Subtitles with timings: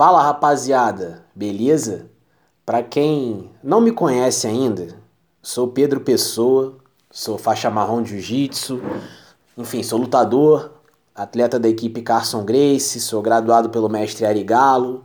[0.00, 2.06] Fala rapaziada, beleza?
[2.64, 4.96] Para quem não me conhece ainda,
[5.42, 6.78] sou Pedro Pessoa,
[7.10, 8.80] sou faixa marrom de jiu-jitsu,
[9.58, 10.72] enfim, sou lutador,
[11.14, 15.04] atleta da equipe Carson Grace, sou graduado pelo mestre Ari Galo.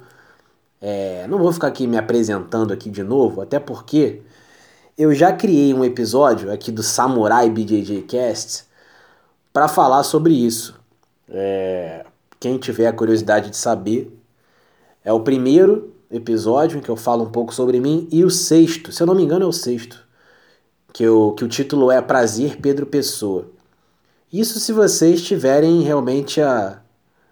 [0.81, 4.21] É, não vou ficar aqui me apresentando aqui de novo, até porque
[4.97, 8.63] eu já criei um episódio aqui do Samurai BJJ Cast
[9.51, 10.79] para falar sobre isso.
[11.27, 12.05] É,
[12.39, 14.21] quem tiver a curiosidade de saber,
[15.05, 18.91] é o primeiro episódio em que eu falo um pouco sobre mim e o sexto,
[18.91, 20.03] se eu não me engano é o sexto,
[20.91, 23.49] que, eu, que o título é Prazer Pedro Pessoa.
[24.33, 26.81] Isso se vocês tiverem realmente a,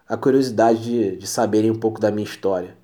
[0.07, 2.77] a curiosidade de, de saberem um pouco da minha história.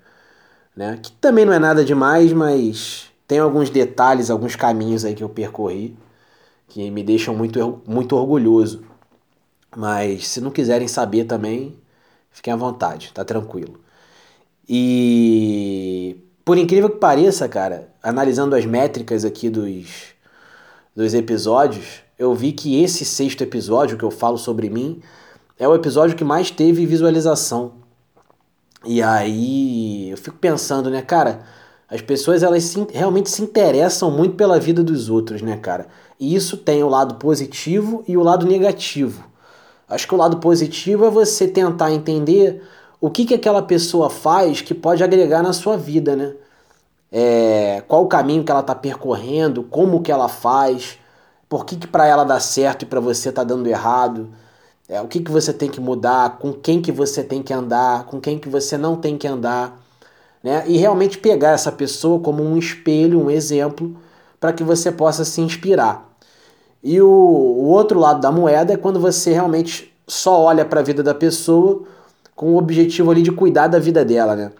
[0.76, 0.98] Né?
[1.02, 5.28] Que também não é nada demais, mas tem alguns detalhes, alguns caminhos aí que eu
[5.28, 5.96] percorri
[6.68, 8.84] que me deixam muito, muito orgulhoso.
[9.76, 11.78] Mas se não quiserem saber também,
[12.30, 13.80] fiquem à vontade, tá tranquilo.
[14.72, 20.14] E por incrível que pareça, cara, analisando as métricas aqui dos,
[20.94, 25.02] dos episódios, eu vi que esse sexto episódio que eu falo sobre mim
[25.58, 27.72] é o episódio que mais teve visualização.
[28.84, 31.40] E aí eu fico pensando, né, cara,
[31.88, 35.88] as pessoas elas se, realmente se interessam muito pela vida dos outros, né, cara?
[36.18, 39.28] E isso tem o lado positivo e o lado negativo.
[39.88, 42.62] Acho que o lado positivo é você tentar entender
[43.00, 46.34] o que, que aquela pessoa faz que pode agregar na sua vida, né?
[47.10, 50.98] É, qual o caminho que ela está percorrendo, como que ela faz,
[51.48, 54.28] por que, que para ela dá certo e para você tá dando errado,
[54.88, 58.04] é, o que, que você tem que mudar, com quem que você tem que andar,
[58.06, 59.80] com quem que você não tem que andar,
[60.42, 60.64] né?
[60.66, 63.96] E realmente pegar essa pessoa como um espelho, um exemplo,
[64.38, 66.08] para que você possa se inspirar.
[66.82, 70.82] E o, o outro lado da moeda é quando você realmente só olha para a
[70.82, 71.84] vida da pessoa
[72.40, 74.50] com o objetivo ali de cuidar da vida dela, né?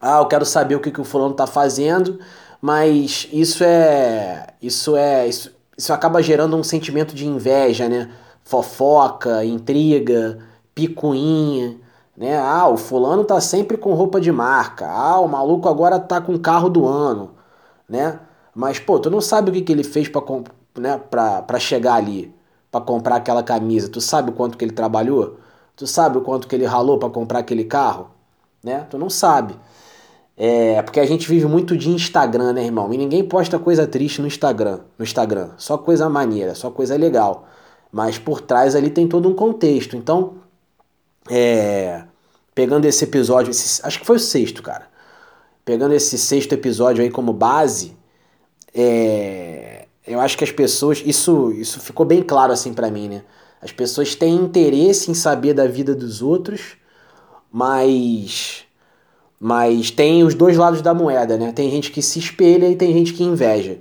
[0.00, 2.18] Ah, eu quero saber o que, que o fulano tá fazendo,
[2.60, 4.48] mas isso é.
[4.60, 5.24] Isso é.
[5.28, 8.10] Isso, isso acaba gerando um sentimento de inveja, né?
[8.42, 10.38] Fofoca, intriga,
[10.74, 11.76] picuinha,
[12.16, 12.36] né?
[12.38, 14.88] Ah, o fulano tá sempre com roupa de marca.
[14.88, 17.30] Ah, o maluco agora tá com carro do ano,
[17.88, 18.18] né?
[18.52, 20.22] Mas, pô, tu não sabe o que, que ele fez para
[20.76, 22.34] né, pra, pra chegar ali,
[22.68, 23.88] para comprar aquela camisa.
[23.88, 25.38] Tu sabe o quanto que ele trabalhou?
[25.76, 28.10] Tu sabe o quanto que ele ralou para comprar aquele carro?
[28.64, 28.86] Né?
[28.90, 29.54] Tu não sabe.
[30.36, 32.92] É, porque a gente vive muito de Instagram, né, irmão?
[32.92, 35.50] E ninguém posta coisa triste no Instagram, no Instagram.
[35.56, 37.46] Só coisa maneira, só coisa legal.
[37.92, 39.96] Mas por trás ali tem todo um contexto.
[39.96, 40.34] Então,
[41.30, 42.04] é,
[42.54, 44.88] pegando esse episódio, esse, acho que foi o sexto, cara.
[45.64, 47.96] Pegando esse sexto episódio aí como base,
[48.74, 53.22] é, eu acho que as pessoas, isso, isso ficou bem claro assim para mim, né?
[53.60, 56.76] As pessoas têm interesse em saber da vida dos outros,
[57.50, 58.64] mas
[59.38, 61.52] mas tem os dois lados da moeda, né?
[61.52, 63.78] Tem gente que se espelha e tem gente que inveja.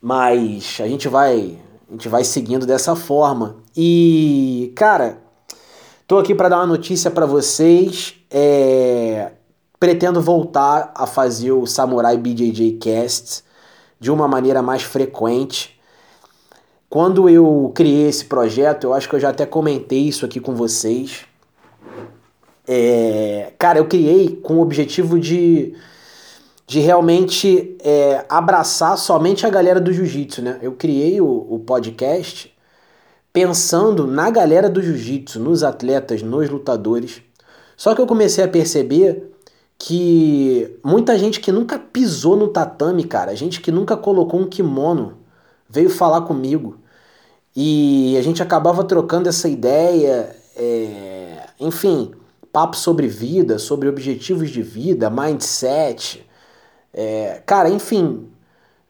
[0.00, 1.58] Mas a gente vai
[1.88, 3.56] a gente vai seguindo dessa forma.
[3.76, 5.18] E, cara,
[6.06, 8.14] tô aqui para dar uma notícia para vocês.
[8.30, 9.32] É,
[9.78, 13.44] pretendo voltar a fazer o Samurai BJJ Cast
[14.00, 15.73] de uma maneira mais frequente.
[16.94, 20.54] Quando eu criei esse projeto, eu acho que eu já até comentei isso aqui com
[20.54, 21.24] vocês.
[22.68, 25.74] É, cara, eu criei com o objetivo de,
[26.64, 30.60] de realmente é, abraçar somente a galera do jiu-jitsu, né?
[30.62, 32.54] Eu criei o, o podcast
[33.32, 37.20] pensando na galera do jiu-jitsu, nos atletas, nos lutadores.
[37.76, 39.32] Só que eu comecei a perceber
[39.76, 45.14] que muita gente que nunca pisou no tatame, cara, gente que nunca colocou um kimono,
[45.68, 46.83] veio falar comigo.
[47.54, 52.12] E a gente acabava trocando essa ideia, é, enfim,
[52.52, 56.26] papo sobre vida, sobre objetivos de vida, mindset.
[56.92, 58.28] É, cara, enfim,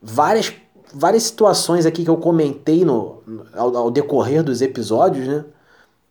[0.02, 0.52] várias,
[0.92, 3.22] várias situações aqui que eu comentei no,
[3.54, 5.44] ao, ao decorrer dos episódios, né?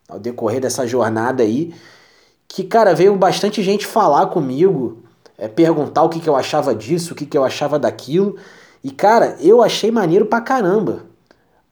[0.08, 1.74] Ao decorrer dessa jornada aí
[2.54, 5.00] que, cara, veio bastante gente falar comigo,
[5.40, 8.36] é, perguntar o que, que eu achava disso, o que, que eu achava daquilo.
[8.84, 11.00] E, cara, eu achei maneiro pra caramba.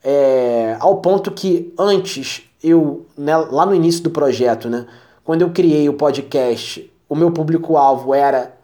[0.04, 4.86] É, ao ponto que antes, eu, né, lá no início do projeto, né,
[5.24, 8.54] quando eu criei o podcast, o meu público-alvo era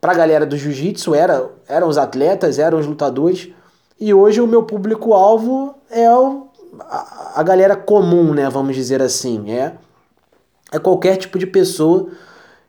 [0.00, 3.48] pra galera do jiu-jitsu, era, eram os atletas, eram os lutadores.
[3.98, 6.46] E hoje o meu público-alvo é o,
[6.80, 9.50] a, a galera comum, né, vamos dizer assim.
[9.50, 9.74] É
[10.72, 12.08] é qualquer tipo de pessoa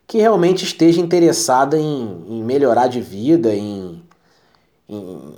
[0.07, 4.01] que realmente esteja interessada em, em melhorar de vida, em,
[4.89, 5.35] em,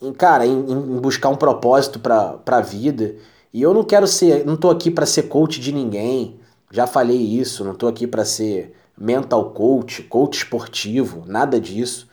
[0.00, 3.14] em cara, em, em, buscar um propósito para a vida.
[3.52, 6.38] E eu não quero ser, não tô aqui para ser coach de ninguém.
[6.70, 12.08] Já falei isso, não tô aqui para ser mental coach, coach esportivo, nada disso.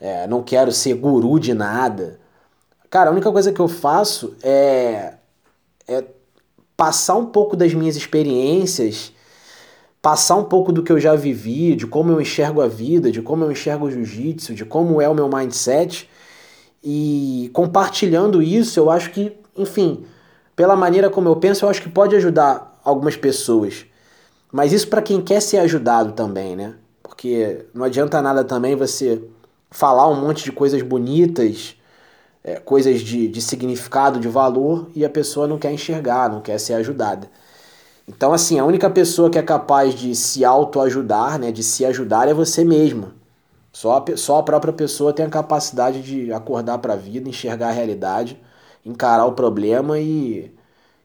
[0.00, 2.20] É, não quero ser guru de nada.
[2.90, 5.14] Cara, a única coisa que eu faço é,
[5.86, 6.04] é
[6.76, 9.12] passar um pouco das minhas experiências,
[10.00, 13.20] passar um pouco do que eu já vivi, de como eu enxergo a vida, de
[13.20, 16.08] como eu enxergo o jiu-jitsu, de como é o meu mindset.
[16.82, 20.04] E compartilhando isso, eu acho que, enfim,
[20.54, 23.86] pela maneira como eu penso, eu acho que pode ajudar algumas pessoas.
[24.50, 26.74] Mas isso para quem quer ser ajudado também, né?
[27.02, 29.22] Porque não adianta nada também você
[29.70, 31.76] falar um monte de coisas bonitas,
[32.42, 36.58] é, coisas de, de significado, de valor, e a pessoa não quer enxergar, não quer
[36.58, 37.28] ser ajudada.
[38.06, 42.26] Então, assim, a única pessoa que é capaz de se autoajudar, né, de se ajudar,
[42.26, 43.12] é você mesma.
[43.72, 47.68] Só a, só a própria pessoa tem a capacidade de acordar para a vida, enxergar
[47.68, 48.40] a realidade,
[48.84, 50.52] encarar o problema e,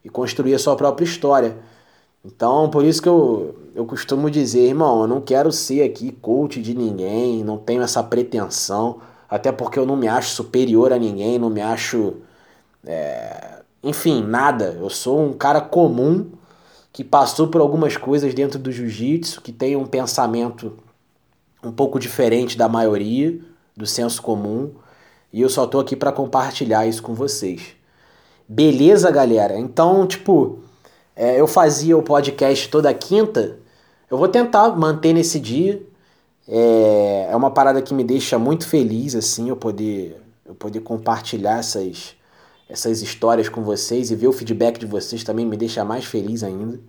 [0.04, 1.58] e construir a sua própria história.
[2.26, 6.62] Então, por isso que eu, eu costumo dizer, irmão, eu não quero ser aqui coach
[6.62, 11.38] de ninguém, não tenho essa pretensão, até porque eu não me acho superior a ninguém,
[11.40, 12.16] não me acho.
[12.86, 14.78] É, enfim, nada.
[14.80, 16.32] Eu sou um cara comum
[16.92, 20.78] que passou por algumas coisas dentro do jiu-jitsu, que tem um pensamento
[21.64, 23.40] um pouco diferente da maioria,
[23.76, 24.72] do senso comum,
[25.32, 27.76] e eu só tô aqui para compartilhar isso com vocês.
[28.48, 29.58] Beleza, galera?
[29.58, 30.60] Então, tipo,
[31.16, 33.58] é, eu fazia o podcast toda quinta.
[34.12, 35.82] Eu vou tentar manter nesse dia.
[36.48, 41.60] É, é uma parada que me deixa muito feliz, assim, eu poder, eu poder compartilhar
[41.60, 42.16] essas,
[42.70, 46.44] essas histórias com vocês e ver o feedback de vocês também me deixa mais feliz
[46.44, 46.80] ainda.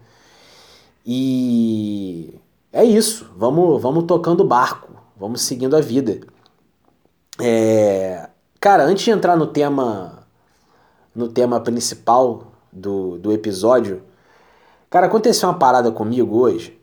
[1.06, 2.34] E
[2.74, 3.30] é isso.
[3.36, 6.20] Vamos, vamos tocando o barco, vamos seguindo a vida.
[7.40, 8.28] É,
[8.60, 10.26] cara, antes de entrar no tema,
[11.14, 14.02] no tema principal do, do episódio,
[14.94, 16.80] Cara, aconteceu uma parada comigo hoje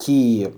[0.00, 0.52] que,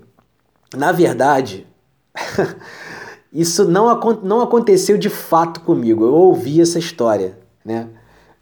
[0.75, 1.67] na verdade,
[3.31, 6.03] isso não, não aconteceu de fato comigo.
[6.03, 7.89] Eu ouvi essa história, né?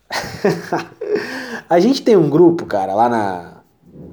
[1.70, 3.53] a gente tem um grupo, cara, lá na.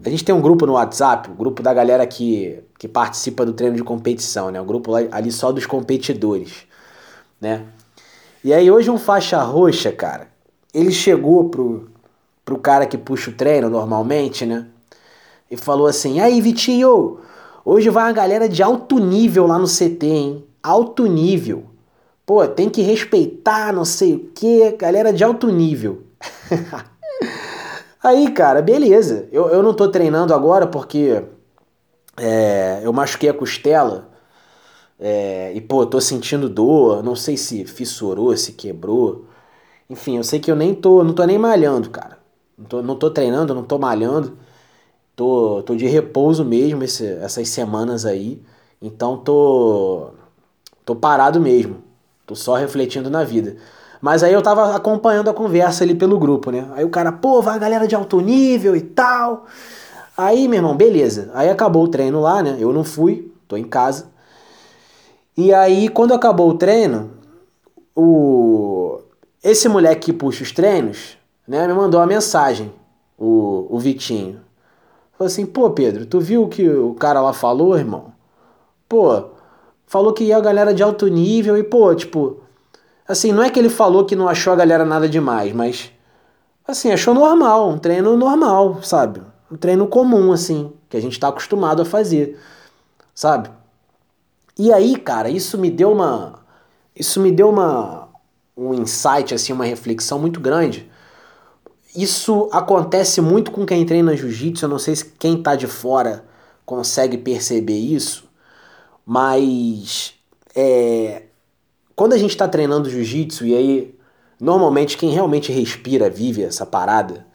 [0.04, 3.44] A gente tem um grupo no WhatsApp, o um grupo da galera que, que participa
[3.44, 4.58] do treino de competição, né?
[4.60, 6.66] O um grupo ali só dos competidores,
[7.40, 7.66] né?
[8.42, 10.28] E aí hoje um faixa roxa, cara,
[10.72, 11.90] ele chegou pro,
[12.44, 14.66] pro cara que puxa o treino normalmente, né?
[15.50, 17.18] E falou assim: aí, Vitinho,
[17.64, 20.44] hoje vai uma galera de alto nível lá no CT, hein?
[20.62, 21.64] Alto nível.
[22.24, 26.04] Pô, tem que respeitar, não sei o que, galera de alto nível.
[28.02, 29.28] aí, cara, beleza.
[29.32, 31.22] Eu, eu não tô treinando agora porque
[32.16, 34.08] é, eu machuquei a costela.
[34.98, 37.02] É, e, pô, tô sentindo dor.
[37.02, 39.26] Não sei se fissurou, se quebrou.
[39.90, 42.18] Enfim, eu sei que eu nem tô, não tô nem malhando, cara.
[42.58, 44.38] Não tô, não tô treinando, não tô malhando.
[45.16, 48.42] Tô, tô de repouso mesmo esse, essas semanas aí.
[48.82, 50.12] Então tô,
[50.84, 51.82] tô parado mesmo.
[52.26, 53.56] Tô só refletindo na vida.
[54.00, 56.66] Mas aí eu tava acompanhando a conversa ali pelo grupo, né?
[56.74, 59.46] Aí o cara, pô, vai a galera de alto nível e tal.
[60.16, 61.30] Aí, meu irmão, beleza.
[61.34, 62.56] Aí acabou o treino lá, né?
[62.58, 64.06] Eu não fui, tô em casa.
[65.36, 67.10] E aí, quando acabou o treino,
[67.94, 69.00] o
[69.42, 71.16] esse moleque que puxa os treinos,
[71.48, 72.70] né, me mandou uma mensagem,
[73.18, 74.40] o, o Vitinho.
[75.16, 78.12] Falou assim, pô, Pedro, tu viu o que o cara lá falou, irmão?
[78.88, 79.30] Pô,
[79.86, 82.40] falou que ia a galera de alto nível e, pô, tipo,
[83.10, 85.90] assim, não é que ele falou que não achou a galera nada demais, mas,
[86.66, 89.20] assim, achou normal, um treino normal, sabe?
[89.50, 92.38] Um treino comum, assim, que a gente tá acostumado a fazer,
[93.14, 93.50] sabe?
[94.58, 96.40] E aí, cara, isso me deu uma.
[96.94, 98.08] Isso me deu uma.
[98.56, 100.90] Um insight, assim, uma reflexão muito grande
[101.94, 106.24] isso acontece muito com quem treina jiu-jitsu, eu não sei se quem tá de fora
[106.64, 108.28] consegue perceber isso,
[109.04, 110.14] mas
[110.54, 111.24] é,
[112.00, 113.94] quando a gente está treinando jiu-jitsu e aí
[114.40, 117.26] normalmente quem realmente respira, vive essa parada,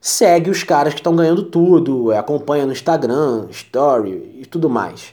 [0.00, 5.12] segue os caras que estão ganhando tudo, é, acompanha no Instagram, story e tudo mais.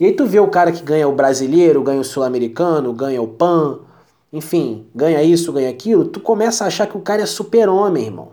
[0.00, 3.28] E aí tu vê o cara que ganha o brasileiro, ganha o sul-americano, ganha o
[3.28, 3.78] PAN,
[4.32, 8.32] enfim, ganha isso, ganha aquilo, tu começa a achar que o cara é super-homem, irmão.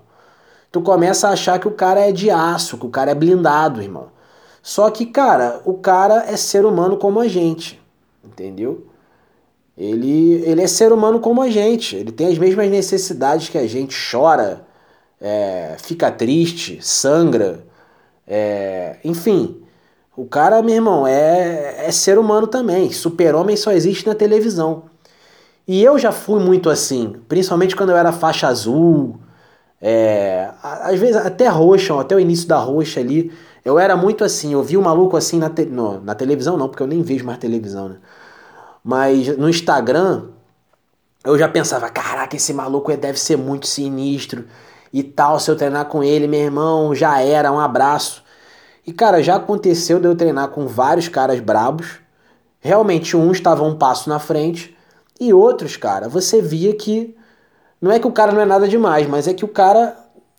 [0.72, 3.84] Tu começa a achar que o cara é de aço, que o cara é blindado,
[3.84, 4.08] irmão.
[4.64, 7.80] Só que, cara, o cara é ser humano como a gente,
[8.24, 8.95] entendeu?
[9.78, 13.68] Ele, ele é ser humano como a gente, ele tem as mesmas necessidades que a
[13.68, 14.66] gente, chora,
[15.20, 17.66] é, fica triste, sangra,
[18.28, 19.62] é, enfim.
[20.18, 22.92] O cara, meu irmão, é, é ser humano também.
[22.92, 24.84] Super-homem só existe na televisão.
[25.68, 29.18] E eu já fui muito assim, principalmente quando eu era faixa azul,
[29.82, 33.32] é, às vezes até roxa, até o início da roxa ali,
[33.64, 36.70] Eu era muito assim, eu vi um maluco assim na, te, no, na televisão, não,
[36.70, 37.98] porque eu nem vejo mais televisão, né?
[38.88, 40.26] Mas no Instagram,
[41.24, 44.46] eu já pensava, caraca, esse maluco deve ser muito sinistro
[44.94, 45.40] e tal.
[45.40, 48.24] Se eu treinar com ele, meu irmão, já era, um abraço.
[48.86, 52.00] E cara, já aconteceu de eu treinar com vários caras brabos.
[52.60, 54.78] Realmente, uns estavam um passo na frente
[55.20, 57.16] e outros, cara, você via que
[57.82, 59.98] não é que o cara não é nada demais, mas é que o cara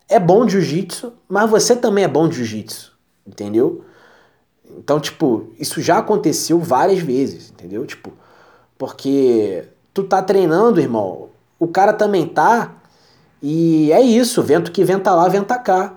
[0.08, 2.92] é bom de jiu-jitsu, mas você também é bom de jiu-jitsu,
[3.26, 3.84] entendeu?
[4.78, 7.84] Então, tipo, isso já aconteceu várias vezes, entendeu?
[7.84, 8.12] Tipo,
[8.78, 11.28] porque tu tá treinando, irmão,
[11.58, 12.74] o cara também tá,
[13.42, 15.94] e é isso, vento que venta lá, venta cá.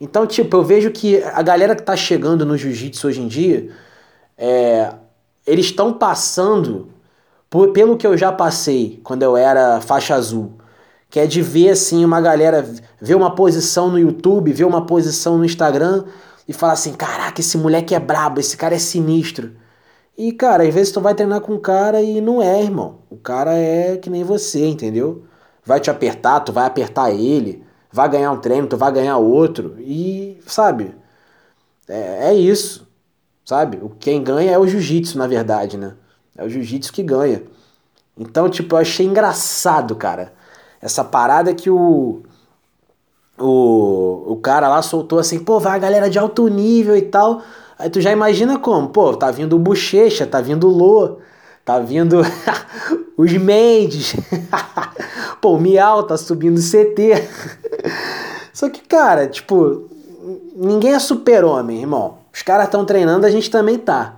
[0.00, 3.70] Então, tipo, eu vejo que a galera que tá chegando no jiu-jitsu hoje em dia,
[4.36, 4.92] é,
[5.46, 6.88] eles estão passando
[7.50, 10.52] por, pelo que eu já passei quando eu era faixa azul.
[11.10, 12.64] Que é de ver assim uma galera
[13.00, 16.04] ver uma posição no YouTube, ver uma posição no Instagram
[16.46, 19.52] e falar assim: caraca, esse moleque é brabo, esse cara é sinistro.
[20.18, 22.98] E, cara, às vezes tu vai treinar com um cara e não é, irmão.
[23.08, 25.24] O cara é que nem você, entendeu?
[25.64, 29.76] Vai te apertar, tu vai apertar ele, vai ganhar um treino, tu vai ganhar outro.
[29.78, 30.92] E, sabe?
[31.88, 32.88] É, é isso,
[33.44, 33.80] sabe?
[34.00, 35.94] Quem ganha é o jiu-jitsu, na verdade, né?
[36.36, 37.42] É o jiu-jitsu que ganha.
[38.18, 40.32] Então, tipo, eu achei engraçado, cara.
[40.82, 42.22] Essa parada que o,
[43.38, 47.42] o, o cara lá soltou assim, pô, vai a galera de alto nível e tal.
[47.78, 51.18] Aí tu já imagina como, pô, tá vindo o Bochecha, tá vindo o Lô,
[51.64, 52.20] tá vindo
[53.16, 54.16] os Mendes,
[55.40, 57.28] pô, o Miau tá subindo CT.
[58.52, 59.88] Só que, cara, tipo,
[60.56, 62.18] ninguém é super-homem, irmão.
[62.32, 64.16] Os caras estão treinando, a gente também tá.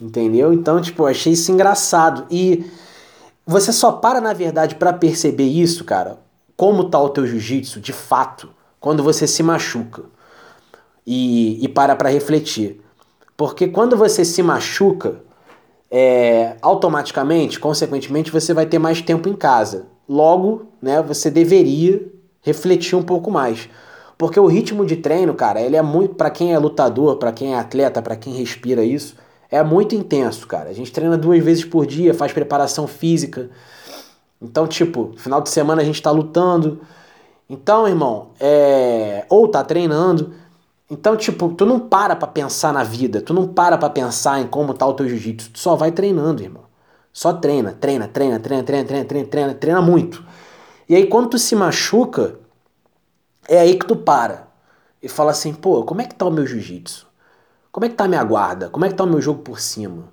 [0.00, 0.52] Entendeu?
[0.52, 2.26] Então, tipo, achei isso engraçado.
[2.30, 2.64] E
[3.44, 6.18] você só para, na verdade, para perceber isso, cara,
[6.56, 10.02] como tá o teu jiu-jitsu, de fato, quando você se machuca.
[11.06, 12.80] E, e para para refletir.
[13.36, 15.20] Porque quando você se machuca,
[15.90, 19.86] é, automaticamente, consequentemente, você vai ter mais tempo em casa.
[20.08, 22.06] Logo, né, você deveria
[22.40, 23.68] refletir um pouco mais.
[24.18, 27.54] Porque o ritmo de treino, cara, ele é muito para quem é lutador, para quem
[27.54, 29.14] é atleta, para quem respira isso,
[29.50, 30.70] é muito intenso, cara.
[30.70, 33.50] A gente treina duas vezes por dia, faz preparação física.
[34.40, 36.80] Então, tipo, final de semana a gente tá lutando.
[37.48, 39.24] Então, irmão, é...
[39.28, 40.32] ou tá treinando.
[40.88, 44.46] Então, tipo, tu não para pra pensar na vida, tu não para pra pensar em
[44.46, 46.64] como tá o teu jiu-jitsu, tu só vai treinando, irmão.
[47.12, 50.24] Só treina, treina, treina, treina, treina, treina, treina, treina, treina muito.
[50.88, 52.38] E aí, quando tu se machuca,
[53.48, 54.46] é aí que tu para.
[55.02, 57.06] E fala assim, pô, como é que tá o meu jiu-jitsu?
[57.72, 58.68] Como é que tá a minha guarda?
[58.70, 60.04] Como é que tá o meu jogo por cima?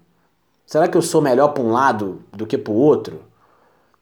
[0.65, 3.21] Será que eu sou melhor para um lado do que para o outro?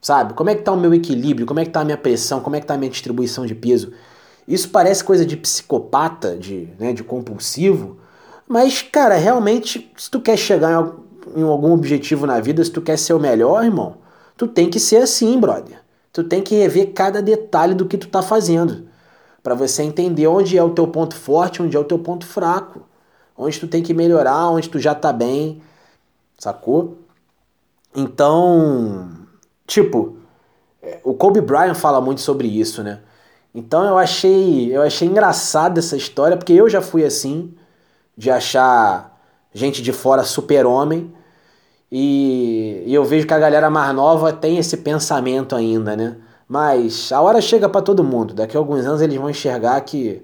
[0.01, 0.33] Sabe?
[0.33, 1.45] Como é que tá o meu equilíbrio?
[1.45, 2.39] Como é que tá a minha pressão?
[2.39, 3.93] Como é que tá a minha distribuição de peso?
[4.47, 7.97] Isso parece coisa de psicopata, de, né, de compulsivo,
[8.47, 10.91] mas, cara, realmente, se tu quer chegar
[11.35, 13.97] em algum objetivo na vida, se tu quer ser o melhor, irmão,
[14.35, 15.79] tu tem que ser assim, brother.
[16.11, 18.87] Tu tem que rever cada detalhe do que tu tá fazendo,
[19.41, 22.81] para você entender onde é o teu ponto forte, onde é o teu ponto fraco
[23.41, 25.61] onde tu tem que melhorar, onde tu já tá bem,
[26.37, 26.97] sacou?
[27.95, 29.09] Então,
[29.65, 30.17] tipo,
[30.81, 33.01] é, o Kobe Bryant fala muito sobre isso, né?
[33.53, 37.53] Então eu achei, eu achei engraçada essa história, porque eu já fui assim,
[38.17, 39.19] de achar
[39.53, 41.13] gente de fora super-homem,
[41.91, 46.17] e, e eu vejo que a galera mais nova tem esse pensamento ainda, né?
[46.47, 48.33] Mas a hora chega para todo mundo.
[48.33, 50.23] Daqui a alguns anos eles vão enxergar que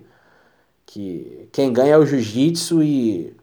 [0.88, 3.36] que quem ganha é o jiu-jitsu e,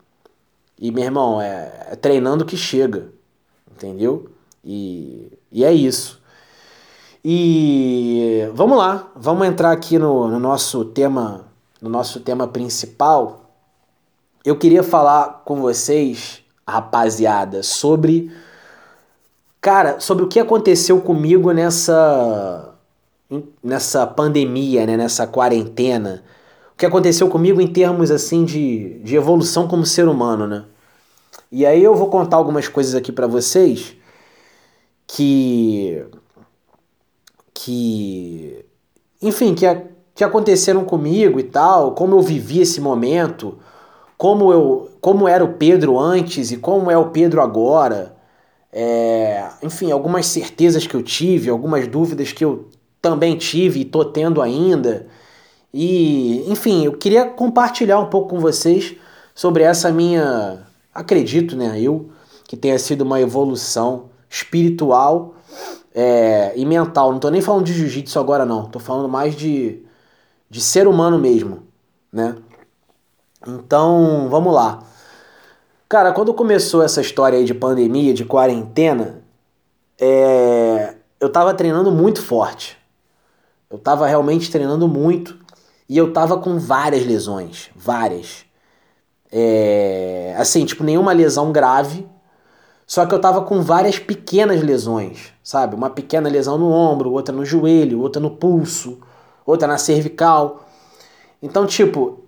[0.80, 3.12] e, meu irmão, é, é, treinando que chega,
[3.70, 4.30] entendeu?
[4.64, 6.20] E, e é isso.
[7.24, 11.46] E vamos lá, vamos entrar aqui no, no nosso tema,
[11.80, 13.50] no nosso tema principal.
[14.44, 18.30] Eu queria falar com vocês, rapaziada, sobre
[19.60, 22.70] cara, sobre o que aconteceu comigo nessa
[23.62, 26.22] nessa pandemia, né, nessa quarentena
[26.74, 30.64] o que aconteceu comigo em termos assim de, de evolução como ser humano, né?
[31.50, 33.96] E aí eu vou contar algumas coisas aqui para vocês
[35.06, 36.04] que
[37.64, 38.62] que
[39.22, 39.64] enfim, que,
[40.14, 43.58] que aconteceram comigo e tal, como eu vivi esse momento,
[44.18, 48.14] como eu como era o Pedro antes e como é o Pedro agora.
[48.70, 52.68] É, enfim, algumas certezas que eu tive, algumas dúvidas que eu
[53.00, 55.06] também tive e tô tendo ainda.
[55.72, 58.96] E, enfim, eu queria compartilhar um pouco com vocês
[59.34, 62.10] sobre essa minha, acredito, né, eu,
[62.46, 65.34] que tenha sido uma evolução espiritual
[65.94, 67.12] é, e mental.
[67.12, 68.66] Não tô nem falando de jiu-jitsu agora, não.
[68.66, 69.82] Tô falando mais de,
[70.50, 71.62] de ser humano mesmo,
[72.12, 72.36] né?
[73.46, 74.82] Então, vamos lá.
[75.88, 79.22] Cara, quando começou essa história aí de pandemia, de quarentena,
[80.00, 80.96] é...
[81.20, 82.76] eu tava treinando muito forte.
[83.70, 85.38] Eu tava realmente treinando muito
[85.88, 88.44] e eu tava com várias lesões, várias.
[89.30, 90.34] É...
[90.38, 92.08] Assim, tipo, nenhuma lesão grave,
[92.94, 95.74] só que eu tava com várias pequenas lesões, sabe?
[95.74, 99.00] Uma pequena lesão no ombro, outra no joelho, outra no pulso,
[99.44, 100.64] outra na cervical.
[101.42, 102.20] Então, tipo,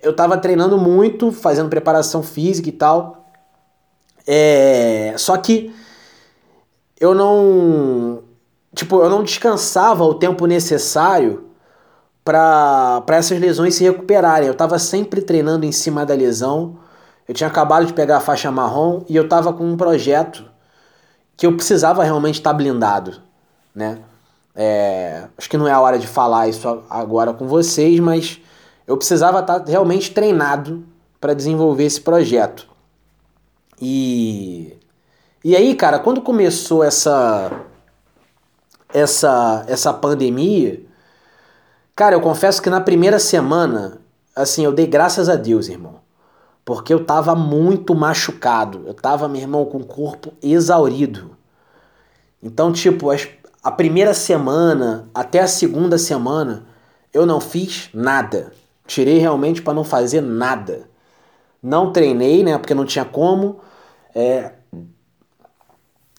[0.00, 3.32] eu tava treinando muito, fazendo preparação física e tal.
[4.24, 5.74] É, só que
[7.00, 8.22] eu não,
[8.76, 11.48] tipo, eu não descansava o tempo necessário
[12.24, 14.46] para essas lesões se recuperarem.
[14.46, 16.78] Eu tava sempre treinando em cima da lesão.
[17.32, 20.44] Eu tinha acabado de pegar a faixa marrom e eu tava com um projeto
[21.34, 23.22] que eu precisava realmente estar tá blindado,
[23.74, 24.00] né?
[24.54, 28.38] É, acho que não é a hora de falar isso agora com vocês, mas
[28.86, 30.84] eu precisava estar realmente treinado
[31.18, 32.68] para desenvolver esse projeto.
[33.80, 34.76] E
[35.42, 37.50] e aí, cara, quando começou essa
[38.92, 40.82] essa essa pandemia,
[41.96, 44.02] cara, eu confesso que na primeira semana,
[44.36, 46.02] assim, eu dei graças a Deus, irmão.
[46.64, 48.84] Porque eu tava muito machucado.
[48.86, 51.36] Eu tava, meu irmão, com o corpo exaurido.
[52.42, 53.28] Então, tipo, as,
[53.62, 56.66] a primeira semana até a segunda semana,
[57.12, 58.52] eu não fiz nada.
[58.86, 60.88] Tirei realmente para não fazer nada.
[61.62, 62.58] Não treinei, né?
[62.58, 63.60] Porque não tinha como.
[64.14, 64.52] É,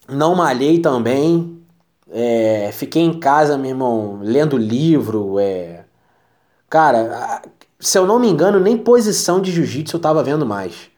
[0.08, 1.62] não malhei também.
[2.10, 5.40] É, fiquei em casa, meu irmão, lendo livro.
[5.40, 5.86] É...
[6.70, 7.42] Cara,
[7.84, 10.90] se eu não me engano, nem posição de jiu-jitsu eu tava vendo mais.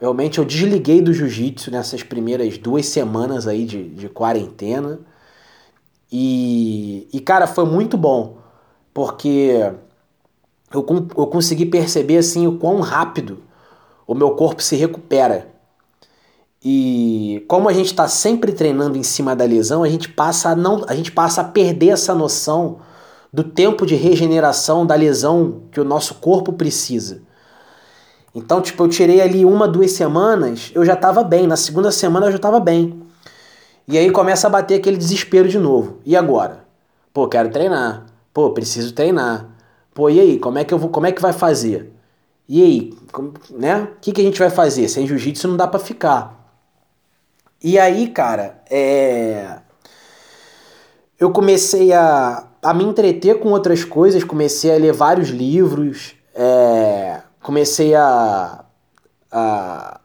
[0.00, 4.98] Realmente eu desliguei do jiu-jitsu nessas primeiras duas semanas aí de, de quarentena.
[6.10, 8.38] E, e, cara, foi muito bom.
[8.92, 9.72] Porque
[10.72, 10.84] eu,
[11.16, 13.38] eu consegui perceber assim o quão rápido
[14.06, 15.48] o meu corpo se recupera.
[16.64, 20.56] E como a gente está sempre treinando em cima da lesão, a gente passa a
[20.56, 22.80] não, a gente passa a perder essa noção
[23.32, 27.22] do tempo de regeneração da lesão que o nosso corpo precisa.
[28.34, 31.46] Então, tipo, eu tirei ali uma, duas semanas, eu já estava bem.
[31.46, 33.02] Na segunda semana eu já estava bem.
[33.86, 35.98] E aí começa a bater aquele desespero de novo.
[36.04, 36.64] E agora?
[37.12, 38.06] Pô, quero treinar.
[38.32, 39.48] Pô, preciso treinar.
[39.94, 41.90] Pô, e aí, como é que eu vou, como é que vai fazer?
[42.48, 43.88] E aí, como, né?
[43.96, 44.88] O que, que a gente vai fazer?
[44.88, 46.38] Sem jiu-jitsu não dá para ficar.
[47.62, 49.58] E aí, cara, é...
[51.18, 57.20] eu comecei a, a me entreter com outras coisas, comecei a ler vários livros, é...
[57.42, 58.64] comecei a,
[59.30, 60.00] a,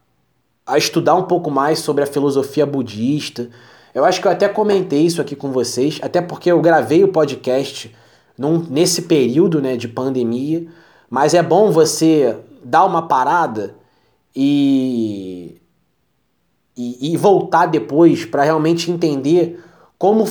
[0.65, 3.49] a estudar um pouco mais sobre a filosofia budista.
[3.93, 7.09] Eu acho que eu até comentei isso aqui com vocês, até porque eu gravei o
[7.09, 7.93] podcast
[8.37, 10.67] num, nesse período né, de pandemia,
[11.09, 13.75] mas é bom você dar uma parada
[14.35, 15.61] e,
[16.75, 19.63] e, e voltar depois para realmente entender
[19.97, 20.25] como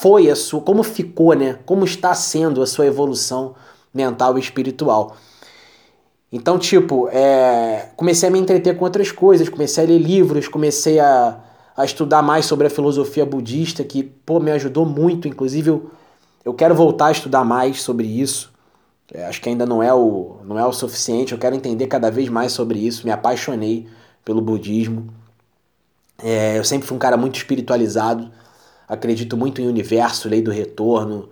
[0.00, 1.58] foi a sua, como ficou, né?
[1.64, 3.54] Como está sendo a sua evolução
[3.92, 5.16] mental e espiritual.
[6.30, 11.00] Então, tipo, é, comecei a me entreter com outras coisas, comecei a ler livros, comecei
[11.00, 11.40] a,
[11.76, 15.26] a estudar mais sobre a filosofia budista, que, pô, me ajudou muito.
[15.26, 15.90] Inclusive, eu
[16.48, 18.50] eu quero voltar a estudar mais sobre isso.
[19.12, 21.32] É, acho que ainda não é, o, não é o suficiente.
[21.32, 23.04] Eu quero entender cada vez mais sobre isso.
[23.04, 23.86] Me apaixonei
[24.24, 25.12] pelo budismo.
[26.16, 28.30] É, eu sempre fui um cara muito espiritualizado.
[28.88, 31.28] Acredito muito em universo, lei do retorno.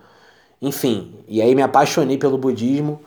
[0.61, 3.01] Enfim, e aí me apaixonei pelo budismo.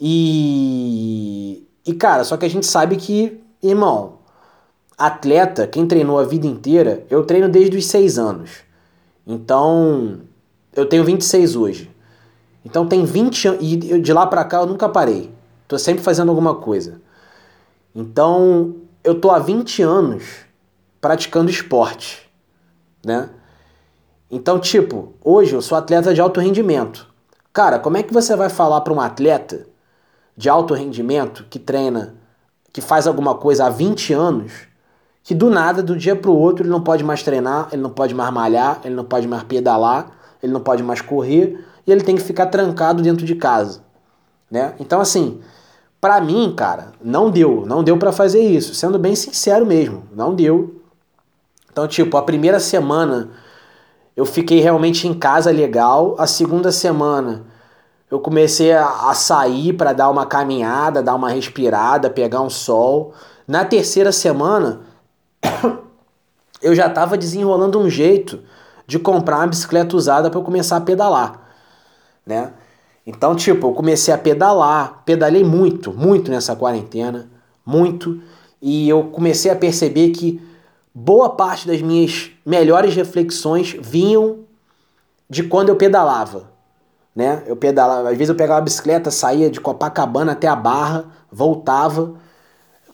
[0.00, 4.18] E, e cara, só que a gente sabe que, irmão,
[4.98, 8.50] atleta, quem treinou a vida inteira, eu treino desde os seis anos.
[9.26, 10.20] Então,
[10.74, 11.90] eu tenho 26 hoje.
[12.64, 13.60] Então tem 20 anos.
[13.62, 15.32] E de lá para cá eu nunca parei.
[15.68, 17.00] Tô sempre fazendo alguma coisa.
[17.94, 20.24] Então eu tô há 20 anos
[21.00, 22.28] praticando esporte,
[23.04, 23.28] né?
[24.30, 27.06] Então, tipo, hoje eu sou atleta de alto rendimento.
[27.52, 29.66] Cara, como é que você vai falar para um atleta
[30.36, 32.14] de alto rendimento que treina,
[32.72, 34.52] que faz alguma coisa há 20 anos,
[35.22, 38.14] que do nada, do dia pro outro, ele não pode mais treinar, ele não pode
[38.14, 40.10] mais malhar, ele não pode mais pedalar,
[40.42, 43.80] ele não pode mais correr e ele tem que ficar trancado dentro de casa,
[44.50, 44.74] né?
[44.78, 45.40] Então assim,
[46.00, 50.34] para mim, cara, não deu, não deu para fazer isso, sendo bem sincero mesmo, não
[50.34, 50.82] deu.
[51.72, 53.30] Então, tipo, a primeira semana
[54.16, 57.44] eu fiquei realmente em casa legal, a segunda semana
[58.10, 63.12] eu comecei a, a sair para dar uma caminhada, dar uma respirada, pegar um sol.
[63.46, 64.82] Na terceira semana,
[66.62, 68.40] eu já estava desenrolando um jeito
[68.86, 71.40] de comprar uma bicicleta usada para eu começar a pedalar,
[72.24, 72.52] né?
[73.06, 77.28] Então, tipo, eu comecei a pedalar, pedalei muito, muito nessa quarentena,
[77.66, 78.20] muito,
[78.62, 80.40] e eu comecei a perceber que
[80.94, 84.44] boa parte das minhas melhores reflexões vinham
[85.28, 86.48] de quando eu pedalava,
[87.14, 87.42] né?
[87.46, 92.14] Eu pedalava, às vezes eu pegava a bicicleta, saía de Copacabana até a Barra, voltava,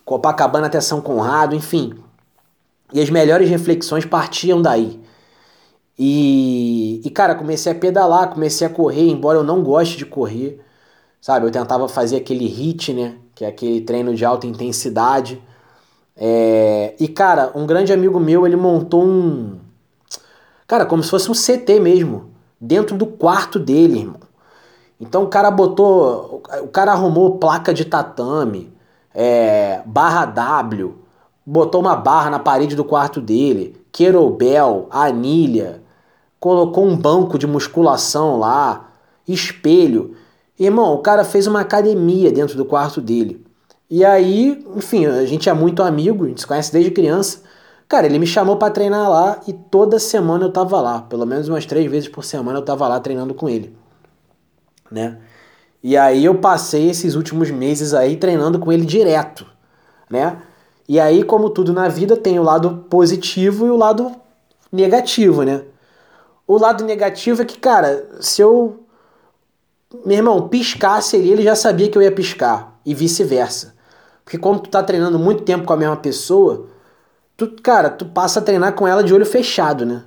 [0.04, 1.94] Copacabana até São Conrado, enfim.
[2.92, 5.00] E as melhores reflexões partiam daí.
[5.98, 10.58] E, e, cara, comecei a pedalar, comecei a correr, embora eu não goste de correr,
[11.20, 11.46] sabe?
[11.46, 13.16] Eu tentava fazer aquele HIT, né?
[13.34, 15.40] Que é aquele treino de alta intensidade.
[16.16, 16.49] É...
[17.00, 19.58] E, cara, um grande amigo meu, ele montou um.
[20.66, 24.20] Cara, como se fosse um CT mesmo, dentro do quarto dele, irmão.
[25.00, 26.42] Então o cara botou.
[26.62, 28.70] O cara arrumou placa de tatame,
[29.14, 30.94] é, barra W,
[31.46, 35.82] botou uma barra na parede do quarto dele, querobel, anilha,
[36.38, 38.90] colocou um banco de musculação lá,
[39.26, 40.14] espelho.
[40.58, 43.42] Irmão, o cara fez uma academia dentro do quarto dele.
[43.90, 47.42] E aí, enfim, a gente é muito amigo, a gente se conhece desde criança.
[47.88, 51.03] Cara, ele me chamou para treinar lá e toda semana eu tava lá.
[51.03, 53.76] Pelo menos umas três vezes por semana eu tava lá treinando com ele.
[54.90, 55.18] Né?
[55.83, 59.46] E aí eu passei esses últimos meses aí treinando com ele direto,
[60.09, 60.40] né?
[60.88, 64.12] E aí, como tudo na vida, tem o lado positivo e o lado
[64.72, 65.62] negativo, né?
[66.46, 68.85] O lado negativo é que, cara, se eu.
[70.05, 72.79] Meu irmão, piscasse ali, ele já sabia que eu ia piscar.
[72.85, 73.74] E vice-versa.
[74.31, 76.66] Porque quando tu tá treinando muito tempo com a mesma pessoa,
[77.37, 80.05] tu, cara, tu passa a treinar com ela de olho fechado, né?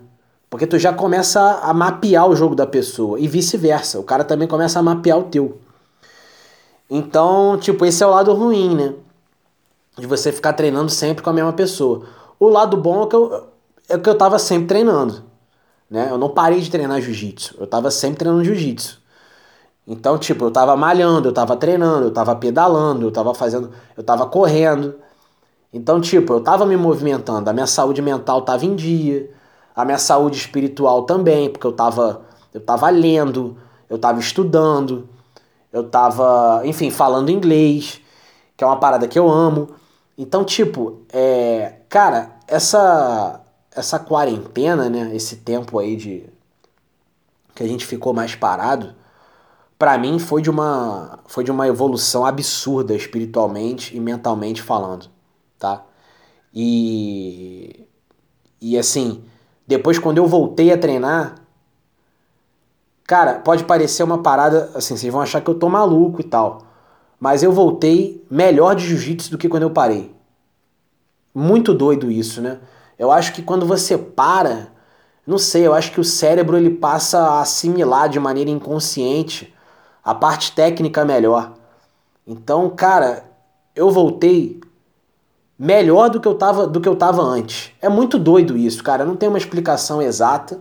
[0.49, 3.19] Porque tu já começa a mapear o jogo da pessoa.
[3.19, 3.99] E vice-versa.
[3.99, 5.57] O cara também começa a mapear o teu.
[6.89, 8.93] Então, tipo, esse é o lado ruim, né?
[9.97, 12.05] De você ficar treinando sempre com a mesma pessoa.
[12.39, 13.47] O lado bom é que eu,
[13.89, 15.21] é que eu tava sempre treinando.
[15.89, 16.07] Né?
[16.09, 17.57] Eu não parei de treinar jiu-jitsu.
[17.59, 19.02] Eu tava sempre treinando jiu-jitsu.
[19.87, 24.03] Então, tipo, eu tava malhando, eu tava treinando, eu tava pedalando, eu tava fazendo, eu
[24.03, 24.95] tava correndo.
[25.73, 29.29] Então, tipo, eu tava me movimentando, a minha saúde mental tava em dia,
[29.75, 32.21] a minha saúde espiritual também, porque eu tava,
[32.53, 33.57] eu tava lendo,
[33.89, 35.09] eu tava estudando,
[35.71, 37.99] eu tava, enfim, falando inglês,
[38.55, 39.69] que é uma parada que eu amo.
[40.17, 43.43] Então, tipo, é, cara, essa
[43.75, 46.23] essa quarentena, né, esse tempo aí de
[47.55, 48.95] que a gente ficou mais parado,
[49.77, 55.07] para mim foi de uma foi de uma evolução absurda espiritualmente e mentalmente falando,
[55.59, 55.83] tá?
[56.53, 57.85] E
[58.61, 59.23] e assim,
[59.67, 61.35] depois quando eu voltei a treinar,
[63.05, 66.63] cara, pode parecer uma parada assim, vocês vão achar que eu tô maluco e tal,
[67.19, 70.13] mas eu voltei melhor de jiu-jitsu do que quando eu parei.
[71.33, 72.59] Muito doido isso, né?
[72.97, 74.67] Eu acho que quando você para,
[75.25, 79.53] não sei, eu acho que o cérebro ele passa a assimilar de maneira inconsciente
[80.03, 81.53] a parte técnica melhor.
[82.25, 83.23] Então, cara,
[83.75, 84.59] eu voltei
[85.57, 87.71] melhor do que eu tava, do que eu tava antes.
[87.81, 89.05] É muito doido isso, cara.
[89.05, 90.59] Não tem uma explicação exata,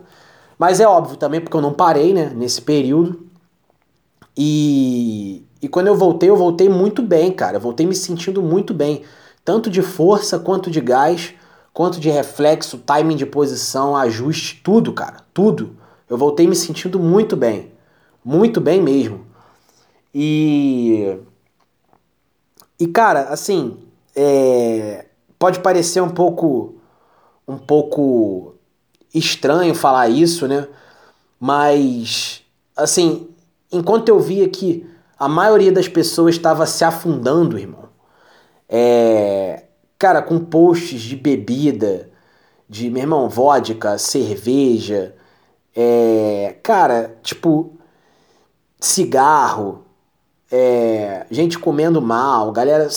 [0.57, 3.27] mas é óbvio também porque eu não parei, né, nesse período.
[4.35, 7.55] E e quando eu voltei, eu voltei muito bem, cara.
[7.55, 9.03] Eu voltei me sentindo muito bem,
[9.45, 11.33] tanto de força quanto de gás
[11.73, 15.75] quanto de reflexo, timing de posição, ajuste, tudo, cara, tudo.
[16.07, 17.71] Eu voltei me sentindo muito bem,
[18.23, 19.25] muito bem mesmo.
[20.13, 21.17] E
[22.79, 23.77] e cara, assim,
[24.15, 25.05] é,
[25.39, 26.75] pode parecer um pouco
[27.47, 28.55] um pouco
[29.13, 30.67] estranho falar isso, né?
[31.39, 32.43] Mas
[32.75, 33.29] assim,
[33.71, 37.89] enquanto eu via que a maioria das pessoas estava se afundando, irmão,
[38.69, 39.65] é,
[39.97, 42.09] cara, com posts de bebida,
[42.69, 45.15] de, meu irmão, vodka, cerveja,
[45.75, 47.77] é, cara, tipo,
[48.79, 49.85] cigarro,
[50.55, 52.87] é, gente comendo mal, galera,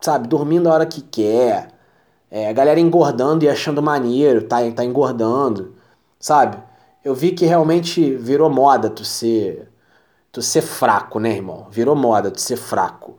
[0.00, 1.68] sabe, dormindo a hora que quer,
[2.28, 5.76] é, galera engordando e achando maneiro, tá, tá engordando,
[6.18, 6.58] sabe?
[7.04, 9.70] Eu vi que realmente virou moda tu ser,
[10.32, 11.68] tu ser fraco, né, irmão?
[11.70, 13.16] Virou moda tu ser fraco.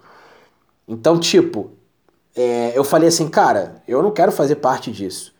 [0.85, 1.71] Então, tipo,
[2.35, 5.33] é, eu falei assim, cara, eu não quero fazer parte disso.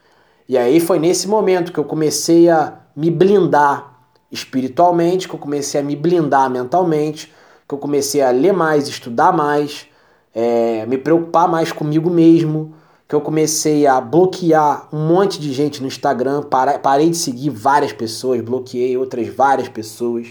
[0.48, 4.00] E aí foi nesse momento que eu comecei a me blindar
[4.32, 7.34] espiritualmente, que eu comecei a me blindar mentalmente,
[7.68, 9.88] que eu comecei a ler mais, estudar mais,
[10.34, 12.74] é, me preocupar mais comigo mesmo,
[13.08, 16.44] que eu comecei a bloquear um monte de gente no Instagram,
[16.82, 20.28] parei de seguir várias pessoas, bloqueei outras várias pessoas.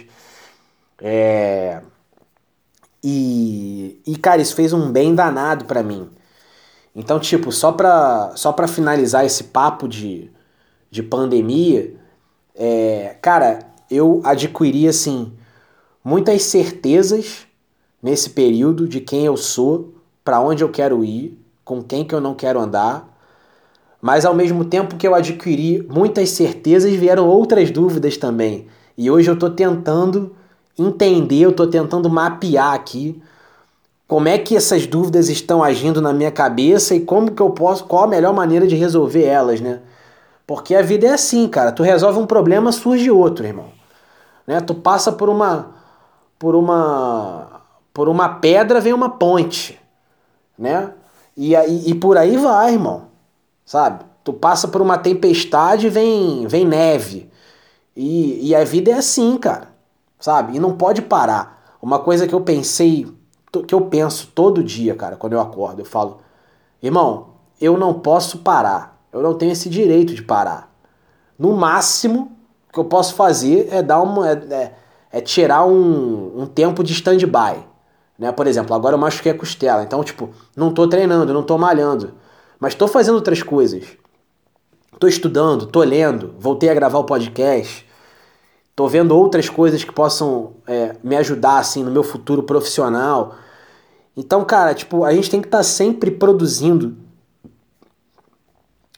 [1.00, 1.80] É,
[3.02, 6.08] e, e, cara, isso fez um bem danado para mim.
[6.96, 10.30] Então, tipo, só pra, só pra finalizar esse papo de,
[10.90, 11.94] de pandemia,
[12.54, 13.58] é, cara,
[13.90, 15.32] eu adquiri, assim,
[16.04, 17.46] muitas certezas
[18.02, 22.20] nesse período de quem eu sou, para onde eu quero ir, com quem que eu
[22.20, 23.08] não quero andar.
[24.00, 28.66] Mas ao mesmo tempo que eu adquiri muitas certezas, vieram outras dúvidas também.
[28.98, 30.36] E hoje eu estou tentando
[30.78, 33.22] entender, eu estou tentando mapear aqui
[34.06, 37.84] como é que essas dúvidas estão agindo na minha cabeça e como que eu posso,
[37.84, 39.80] qual a melhor maneira de resolver elas, né?
[40.46, 41.72] Porque a vida é assim, cara.
[41.72, 43.68] Tu resolve um problema, surge outro, irmão.
[44.46, 44.60] Né?
[44.60, 45.73] Tu passa por uma
[46.44, 47.62] por uma
[47.94, 49.80] por uma pedra vem uma ponte,
[50.58, 50.92] né?
[51.34, 53.06] E, aí, e por aí vai, irmão.
[53.64, 54.04] Sabe?
[54.22, 57.30] Tu passa por uma tempestade vem vem neve.
[57.96, 59.68] E, e a vida é assim, cara.
[60.20, 60.54] Sabe?
[60.54, 61.78] E não pode parar.
[61.80, 63.10] Uma coisa que eu pensei,
[63.66, 66.18] que eu penso todo dia, cara, quando eu acordo, eu falo:
[66.82, 67.28] "Irmão,
[67.58, 69.02] eu não posso parar.
[69.10, 70.70] Eu não tenho esse direito de parar.
[71.38, 72.32] No máximo
[72.70, 74.74] que eu posso fazer é dar uma é, é,
[75.14, 77.64] é tirar um, um tempo de stand-by.
[78.18, 78.32] Né?
[78.32, 82.14] Por exemplo, agora eu machuquei a costela, então, tipo, não tô treinando, não tô malhando,
[82.58, 83.84] mas tô fazendo outras coisas.
[84.98, 87.88] Tô estudando, tô lendo, voltei a gravar o podcast,
[88.74, 93.36] tô vendo outras coisas que possam é, me ajudar, assim, no meu futuro profissional.
[94.16, 96.96] Então, cara, tipo, a gente tem que estar tá sempre produzindo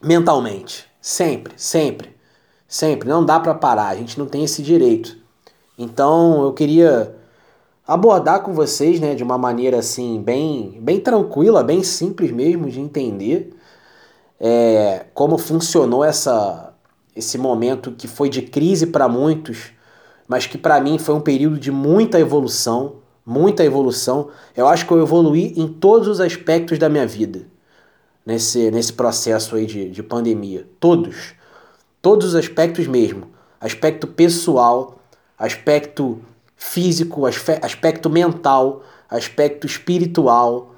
[0.03, 0.87] mentalmente.
[0.99, 2.17] Sempre, sempre,
[2.67, 3.07] sempre.
[3.07, 5.26] Não dá para parar, a gente não tem esse direito.
[5.79, 7.15] Então, eu queria
[7.87, 12.81] abordar com vocês, né, de uma maneira assim bem, bem tranquila, bem simples mesmo de
[12.81, 13.55] entender
[14.41, 16.75] é, como funcionou essa,
[17.15, 19.73] esse momento que foi de crise para muitos,
[20.29, 24.29] mas que para mim foi um período de muita evolução, muita evolução.
[24.57, 27.47] Eu acho que eu evoluí em todos os aspectos da minha vida
[28.25, 31.35] nesse, nesse processo aí de, de pandemia, todos,
[32.03, 33.29] todos os aspectos mesmo,
[33.61, 34.99] aspecto pessoal,
[35.39, 36.21] aspecto
[36.57, 40.75] físico, aspecto mental, aspecto espiritual,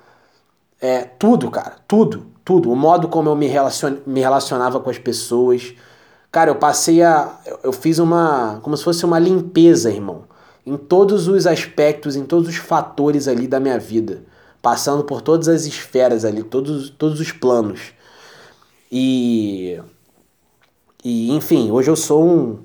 [0.80, 2.70] é, tudo, cara, tudo, tudo.
[2.70, 5.74] O modo como eu me, relacion, me relacionava com as pessoas.
[6.30, 7.36] Cara, eu passei a.
[7.62, 8.60] Eu fiz uma.
[8.62, 10.24] como se fosse uma limpeza, irmão.
[10.64, 14.22] Em todos os aspectos, em todos os fatores ali da minha vida.
[14.60, 17.92] Passando por todas as esferas ali, todos, todos os planos.
[18.90, 19.80] E.
[21.04, 22.58] E, enfim, hoje eu sou um,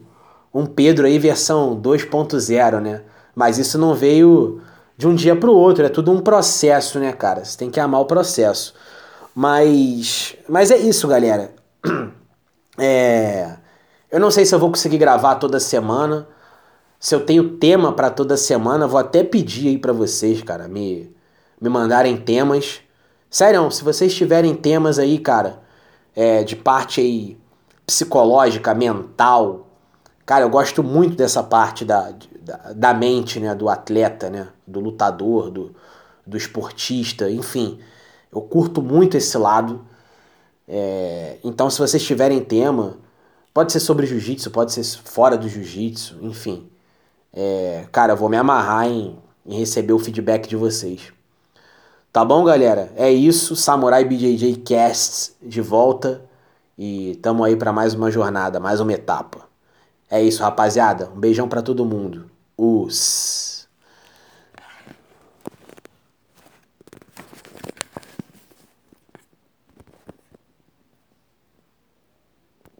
[0.53, 3.01] um Pedro aí versão 2.0, né?
[3.35, 4.61] Mas isso não veio
[4.95, 7.43] de um dia para o outro, é tudo um processo, né, cara?
[7.43, 8.73] Você tem que amar o processo.
[9.33, 11.51] Mas, mas é isso, galera.
[12.75, 13.55] É,
[14.11, 16.27] eu não sei se eu vou conseguir gravar toda semana.
[16.99, 21.15] Se eu tenho tema para toda semana, vou até pedir aí para vocês, cara, me,
[21.61, 22.81] me mandarem temas.
[23.29, 25.61] Sério, se vocês tiverem temas aí, cara,
[26.15, 27.37] é, de parte aí
[27.85, 29.67] psicológica, mental,
[30.25, 34.79] cara, eu gosto muito dessa parte da, da, da mente, né, do atleta, né, do
[34.79, 35.75] lutador, do,
[36.25, 37.79] do esportista, enfim.
[38.31, 39.85] Eu curto muito esse lado.
[40.67, 42.97] É, então, se vocês tiverem tema,
[43.53, 46.69] pode ser sobre jiu-jitsu, pode ser fora do jiu-jitsu, enfim.
[47.33, 51.11] É, cara, eu vou me amarrar em, em receber o feedback de vocês.
[52.11, 52.91] Tá bom, galera?
[52.95, 53.55] É isso.
[53.55, 56.21] Samurai BJJ Cast de volta.
[56.77, 59.42] E tamo aí para mais uma jornada, mais uma etapa.
[60.13, 61.09] É isso, rapaziada.
[61.09, 62.29] Um beijão para todo mundo.
[62.55, 63.52] Os